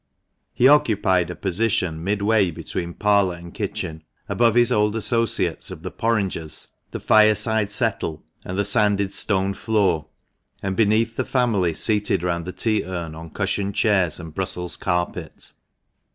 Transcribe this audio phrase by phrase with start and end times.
[0.51, 5.91] He occupied a position midway between parlour and kitchen— above his old associates of the
[5.91, 10.07] porringers, the fireside settle, and the sanded stone floor,
[10.63, 15.51] and beneath the family seated round the tea urn on cushioned chairs and Brussels carpet.